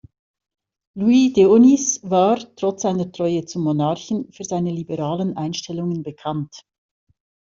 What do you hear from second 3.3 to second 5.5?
zum Monarchen, für seine liberalen